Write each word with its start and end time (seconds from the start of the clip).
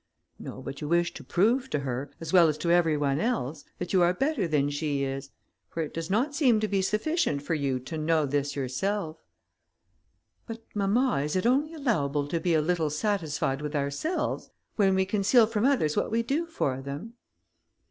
"No, 0.39 0.63
but 0.63 0.81
you 0.81 0.87
wish 0.87 1.13
to 1.13 1.23
prove 1.23 1.69
to 1.69 1.81
her, 1.81 2.09
as 2.19 2.33
well 2.33 2.47
as 2.47 2.57
to 2.57 2.71
every 2.71 2.97
one 2.97 3.19
else, 3.19 3.65
that 3.77 3.93
you 3.93 4.01
are 4.01 4.15
better 4.15 4.47
than 4.47 4.71
she 4.71 5.03
is; 5.03 5.29
for 5.69 5.83
it 5.83 5.93
does 5.93 6.09
not 6.09 6.33
seem 6.33 6.59
to 6.59 6.67
be 6.67 6.81
sufficient 6.81 7.43
for 7.43 7.53
you 7.53 7.79
to 7.81 7.99
know 7.99 8.25
this 8.25 8.55
yourself." 8.55 9.17
"But, 10.47 10.63
mamma, 10.73 11.19
is 11.21 11.35
it 11.35 11.45
only 11.45 11.75
allowable 11.75 12.27
to 12.29 12.39
be 12.39 12.55
a 12.55 12.61
little 12.61 12.89
satisfied 12.89 13.61
with 13.61 13.75
ourselves, 13.75 14.49
when 14.75 14.95
we 14.95 15.05
conceal 15.05 15.45
from 15.45 15.65
others 15.65 15.95
what 15.95 16.09
we 16.09 16.23
do 16.23 16.47
for 16.47 16.81
them?" 16.81 17.13